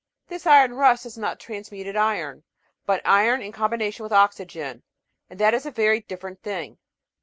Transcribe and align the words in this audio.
This 0.29 0.47
iron 0.47 0.73
rust 0.73 1.05
is 1.05 1.15
not 1.15 1.39
transmuted 1.39 1.95
iron, 1.95 2.43
but 2.87 3.03
iron 3.05 3.43
in 3.43 3.51
combination 3.51 4.01
with 4.01 4.11
oxygen, 4.11 4.81
and 5.29 5.39
that 5.39 5.53
is 5.53 5.67
a 5.67 5.69
very 5.69 5.99
different 5.99 6.41
thing. 6.41 6.79